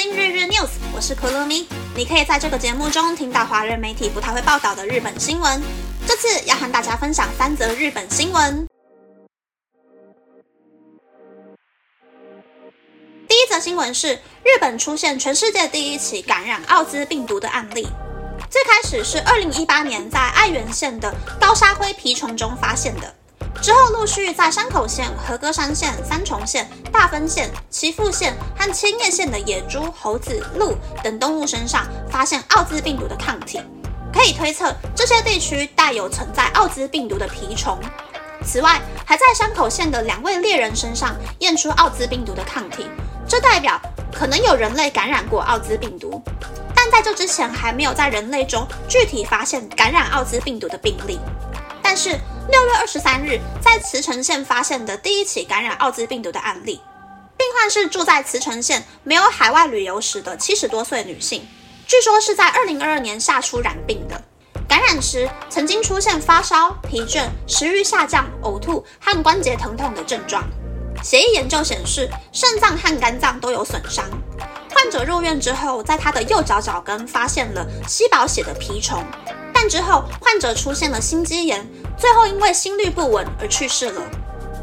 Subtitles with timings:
[0.00, 1.66] 今日日 news，我是可乐咪。
[1.96, 5.60] 你可以在这个节目中听到华人媒体不太会报道的日本新闻。
[6.06, 8.64] 这次要和大家分享三则日本新闻。
[13.26, 14.14] 第一则新闻是
[14.44, 17.88] 日本出现全世界第一起感染奥兹病毒的案例。
[18.48, 23.17] 最开始是二零一八年在爱媛县的高沙灰蜱虫中发现的。
[23.68, 33.60] 之后陆续在山口县、和歌山县、三重县、大分县、岐阜县和千叶县的野猪、猴子、鹿等动物身上发现奥兹病毒的抗体，
[34.10, 37.78] 可以推测这些地区带有存在奥兹病毒的蜱虫。
[38.42, 42.86] 此外，还在山口县的两位猎人身上验出奥兹病毒的抗体，
[43.28, 43.78] 这代表
[44.10, 46.22] 可能有人类感染过奥兹病毒，
[46.74, 51.20] 但在这之前还没有在人类中具体发现感染奥兹病毒的病例。
[51.82, 52.18] 但是
[52.50, 56.80] 六月二十三日，在茨城县发现的第一起感染奥兹病毒的案例，
[57.36, 61.46] 病患是住在茨城县、没有海外旅游史的七十多岁女性，
[61.86, 64.20] 据说是在二零二二年夏初染病的。
[64.66, 70.42] 感染时曾经出现发烧、疲倦、食欲下降、呕吐和关节疼痛的症状。
[71.02, 74.04] 血液研究显示，肾脏和肝脏都有损伤。
[74.74, 79.04] 患者入院之后，在他的右脚脚跟发现了吸饱血的蜱虫。
[79.60, 84.00] 但之后，患者出现了心肌炎，最后因为心律不稳而去世了。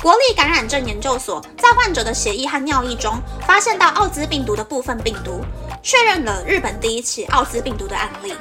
[0.00, 3.12] 国立感染症研究所在患者的血液和尿液中
[3.46, 5.42] 发现到奥兹病毒的部分病毒，
[5.82, 8.32] 确认了日本第一起奥兹病毒的案例。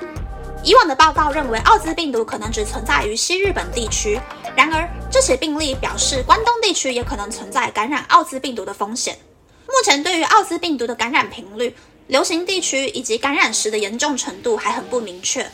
[0.63, 4.17] 以往的报告认为奥兹病毒可能只存在于西日本地区，
[4.55, 9.19] 然而这起病例表示关东地区也可能存在感染奥兹病毒的风险。
[9.65, 11.75] 目前对于奥兹病毒的感染频率、
[12.07, 15.45] 流行地区以及感染时的严重程度还很不明确。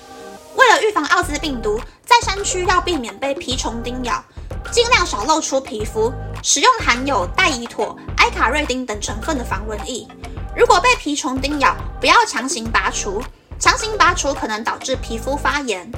[0.55, 4.23] 为了预防奥兹病毒，在山区要避免被蜱虫叮咬，
[4.71, 10.07] 尽量少露出皮肤，使用含有代乙妥、埃卡瑞丁等成分的防蚊液。
[10.55, 13.21] 如果被蜱虫叮咬，不要强行拔除，
[13.59, 15.91] 强行拔除可能导致皮肤发炎。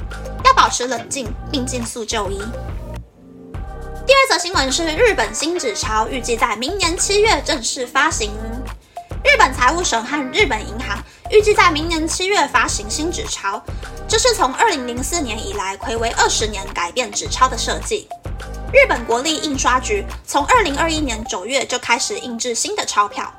[0.44, 2.40] 要保持冷静，并尽速就医。
[4.06, 8.30] 第二则新闻是，日本新纸钞预计在明年七月正式发行。
[9.26, 13.60] 日本财务省和日本银行预计在明年七月发行新纸钞。
[14.06, 18.08] 这是从二零零四年以来，暌违二十年改变纸钞的设计。
[18.72, 23.34] 日本国立印刷局从二零二一年九月就开始印制新的钞票。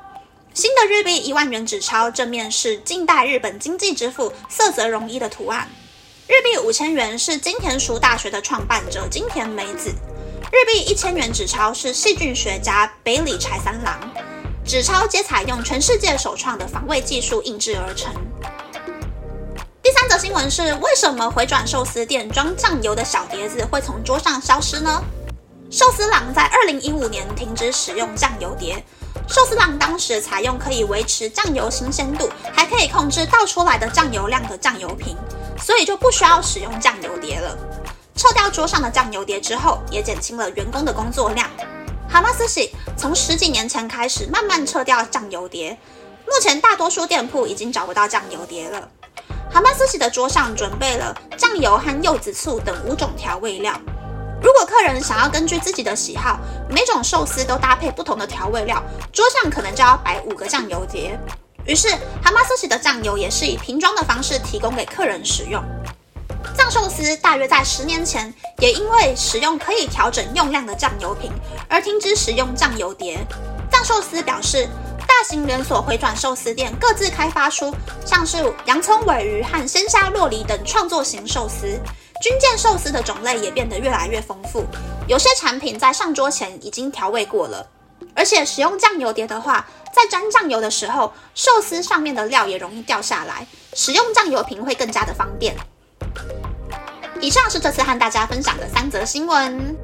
[0.52, 5.66] 新的日币一万元纸钞正面是近代日本经济之父色泽荣一的图案。
[6.26, 9.88] 日币五千元是金田塾大学的创办者金田美子。
[10.52, 13.98] 日币一千元纸钞是细菌学家北里柴三郎。
[14.68, 18.12] 纸钞皆采用全世界首创的防卫技术印制而成。
[19.82, 25.02] 第三则新闻是：为什么回转寿司店装酱油的小碟子会从桌上消失呢？
[25.70, 28.84] 寿司郎在二零一五年停止使用酱油碟。
[29.26, 35.16] 寿司郎当时采用可以维持酱油新鲜度，还可以控制倒出来的酱油量的酱油瓶，
[35.58, 37.56] 所以就不需要使用酱油碟了。
[38.14, 41.48] 撤掉桌上的酱油碟之后，也减轻了员工的工作量。
[42.10, 45.78] 哈马斯喜从十几年前开始慢慢撤掉酱油碟，
[46.26, 48.88] 目前大多数店铺已经找不到酱油碟了。
[49.50, 53.78] 蛤蟆斯喜的桌上准备了酱油和柚子醋等五种调味料。
[54.42, 56.38] 如果客人想要根据自己的喜好，
[56.70, 58.82] 每种寿司都搭配不同的调味料，
[59.12, 61.18] 桌上可能就要摆五个酱油碟。
[61.66, 61.88] 于是，
[62.22, 65.62] 蛤蟆斯喜的酱油也是以瓶装的方式提供给客人使用。
[66.56, 71.32] 藏寿司大约在十年前，也因为使用可以调整用量的酱油瓶，
[71.68, 73.18] 而停止使用酱油碟。
[73.70, 74.68] 藏寿司表示。
[75.08, 78.36] 大型连锁回转寿司店各自开发出像是
[78.66, 81.66] 洋葱尾鱼和鲜虾洛梨等创作型寿司，
[82.22, 84.64] 军舰寿司的种类也变得越来越丰富。
[85.08, 87.66] 有些产品在上桌前已经调味过了，
[88.14, 93.44] 而且使用酱油碟的话，在沾酱油的时候，寿司上面的料也容易掉下来，
[93.74, 95.56] 使用酱油瓶会更加的方便。
[97.20, 99.76] 以上是这次和大家分享的三则新闻。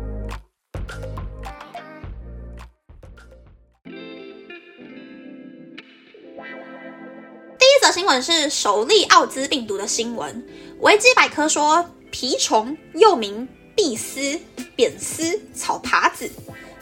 [7.58, 10.46] 第一则新闻是首例奥兹病毒的新闻。
[10.78, 14.38] 维基百科说，蜱虫又名壁丝、
[14.76, 16.30] 扁丝、草耙子，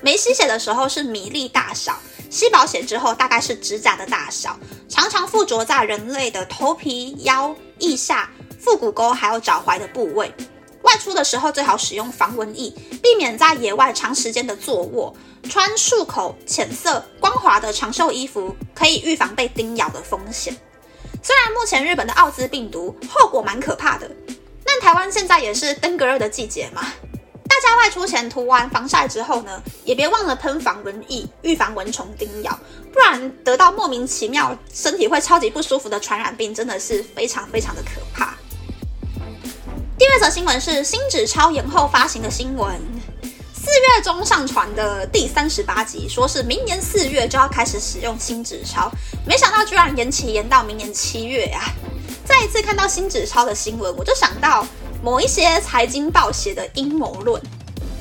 [0.03, 4.59] 没吸血的时候是米粒大小，吸饱血之后大概是指甲的大小，
[4.89, 8.31] 常常附着在人类的头皮、腰、腋下、
[8.63, 10.33] 腹股沟还有脚踝的部位。
[10.83, 12.73] 外出的时候最好使用防蚊液，
[13.03, 15.15] 避免在野外长时间的坐卧。
[15.49, 20.57] 穿束口、浅色、光滑的长袖衣服，可以预防被叮咬的风险。
[21.23, 24.11] 虽然目前日本的奥兹病毒后果蛮可怕的，
[24.65, 26.83] 但台湾现在也是登革热的季节嘛，
[27.49, 32.59] 大家外出前涂完防晒之后呢，也别忘了喷防蚊液，预防蚊虫叮咬，
[32.93, 38.02] 不然得到莫名其妙身体会超级不舒服的传染病，真的是非常非常的可。
[40.23, 42.81] 则新闻是新纸钞延后发行的新闻，
[43.53, 48.89] 四月中上传的第三十八集，说是明年四月就要开始使用新纸钞，
[49.27, 51.65] 没想到居然延期延到明年七月呀！
[52.25, 54.65] 再一次看到新纸钞的新闻，我就想到。
[55.03, 57.43] 某一些财经报写的阴谋论，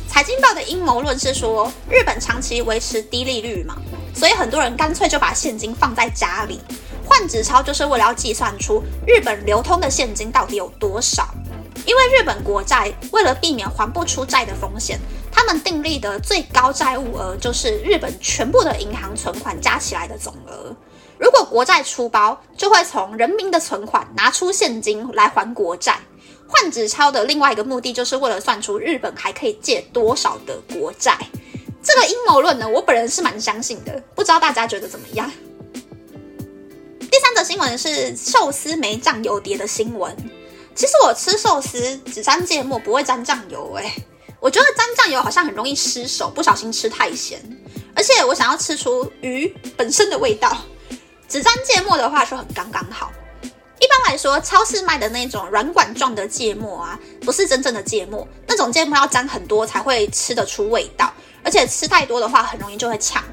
[0.07, 3.75] 财经报的阴谋论是说，日本长期维持低利率嘛，
[4.13, 6.61] 所以很多人干脆就把现金放在家里，
[7.03, 11.27] 换纸钞就是为了要计算出日本流通的现金到底有多少。
[11.91, 14.97] 因为日本国债为了避免还不出债的风险，
[15.29, 20.73] 他们订立的最高债务额就是日本全部的银行存款加起来的总额。
[21.19, 25.99] 如果国债出包，就会从人民的存款拿出现金来还国债。
[26.47, 31.17] 换纸钞的另外一个目的，就是为了算出日本还可以借多少的国债。
[31.83, 35.29] 这个阴谋论呢，我本人是蛮相信的，不知道大家觉得怎么样？
[37.01, 40.15] 第三则新闻是寿司没酱油碟的新闻。
[40.73, 43.73] 其实我吃寿司只沾芥末，不会沾酱油。
[43.75, 43.91] 诶，
[44.39, 47.39] 我觉得沾酱油好像很容易失手，不小心吃太咸。
[47.93, 50.57] 而且我想要吃出鱼本身的味道，
[51.27, 53.11] 只沾芥末的话就很刚刚好。
[53.43, 58.27] 一般来说，超市卖的那种软管状的芥末啊，不是真正的芥末。
[58.47, 61.11] 那种芥末要沾很多才会吃得出味道，
[61.43, 63.23] 而且吃太多的话，很容易就会呛。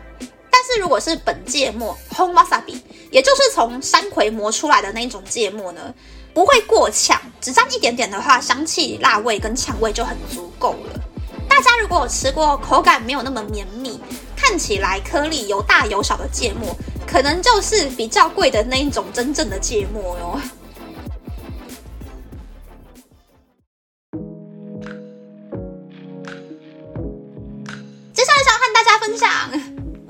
[0.73, 2.79] 是如果是本芥末 （home wasabi），
[3.11, 5.95] 也就是从山葵磨出来的那种芥末呢，
[6.35, 11.01] 不会过呛，只沾一点点的话，香气、辣味跟呛味就很足够了。
[11.49, 13.99] 大家如果有吃过口感没有那么绵密，
[14.37, 16.77] 看起来颗粒有大有小的芥末。
[17.11, 20.39] 可能就是比较贵的那一种真正的芥末哟。
[28.13, 29.29] 接下来想和大家分享，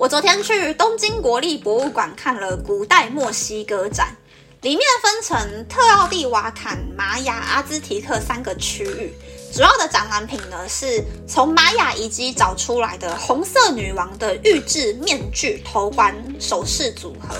[0.08, 4.16] 昨天去东京国立博物馆看了古代墨西哥展，
[4.62, 9.12] 里面分成特奥蒂瓦坎、玛雅、阿兹提克三个区域。
[9.52, 17.36] 主要的展览品呢，是从玛雅遗迹找出来的红色女王的玉制面具、头冠、首饰组合。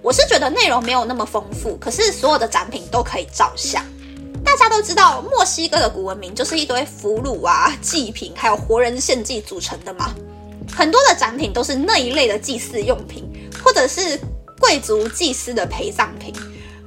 [0.00, 3.84] 我是觉得内容没有那么丰富，可是所有的展品都可以照相。
[4.42, 10.14] 大家都知道，墨西哥的古文明就是一堆俘虏啊、祭品，还有活人献祭组成的嘛。
[10.74, 13.24] 很多的展品都是那一类的祭祀用品，
[13.62, 14.18] 或者是
[14.58, 16.34] 贵族祭司的陪葬品。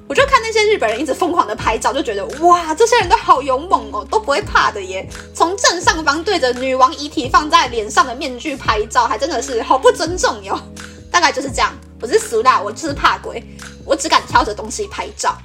[0.08, 5.08] 我就看那些日本人一直疯狂的拍照，就觉得哇，这些人都好勇猛哦，都不会怕的耶。
[5.36, 10.60] 从正上方对着女王遗体放在脸上的面具拍照，还真的是好不尊重哟。
[11.12, 11.72] 大概就是这样，
[12.02, 13.44] 我是俗啦，我就是怕鬼，
[13.86, 15.38] 我只敢挑着东西拍照。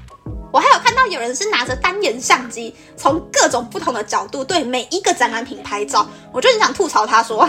[0.51, 7.47] 我还有看到有人是拿着单眼相机，从各种不同的角度对每一个展览品拍照，我就很想吐槽他说，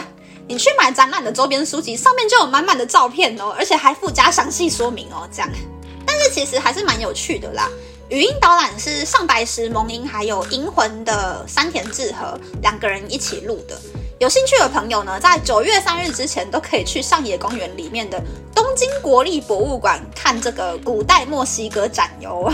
[0.47, 5.49] 你去买展览的周边书籍，上面就有满满的照片哦，而且还附加详细说明哦，这样。
[6.05, 7.67] 但是其实还是蛮有趣的啦。
[8.09, 13.75] 语音导览是上白石萌音还有银魂的山田智和两个人一起录的。
[14.19, 18.21] 有兴趣的朋友呢，在九月三日之前都可以去上野公园里面的
[18.53, 22.53] 东京国立博物馆看这个古代墨西哥展游。